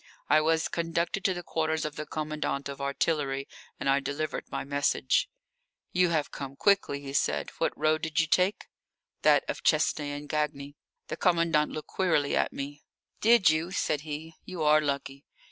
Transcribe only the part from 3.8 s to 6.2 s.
I delivered my message. "You